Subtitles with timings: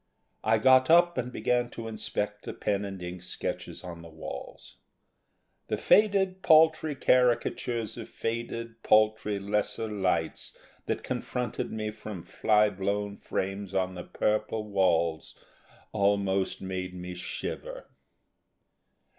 [0.43, 4.77] I got up and began to inspect the pen and ink sketches on the walls.
[5.67, 13.15] The faded paltry caricatures of faded paltry lesser lights that confronted me from fly blown
[13.15, 15.35] frames on the purple walls
[15.91, 17.85] almost made me shiver.